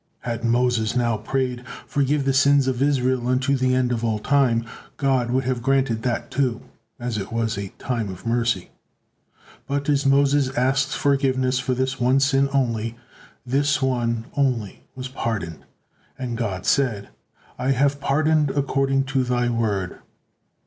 [0.21, 4.65] Had Moses now prayed, "Forgive the sins of Israel unto the end of all time,"
[4.97, 6.61] God would have granted that too,
[6.99, 8.71] as it was a time of mercy;
[9.67, 12.97] but as Moses asked forgiveness for this one sin only,
[13.45, 15.65] this one only was pardoned,
[16.17, 17.09] and God said:
[17.59, 19.99] "I have pardoned according to thy word."